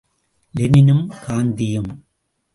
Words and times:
லெனினும் 0.53 1.13
காந்தியும்…. 1.27 1.91